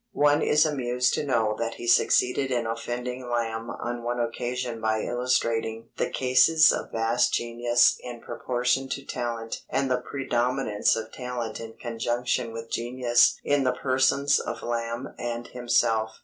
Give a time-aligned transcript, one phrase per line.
[0.13, 5.01] _"One is amused to know that he succeeded in offending Lamb on one occasion by
[5.01, 11.59] illustrating "the cases of vast genius in proportion to talent and the predominance of talent
[11.59, 16.09] in conjunction with genius in the persons of Lamb and himself."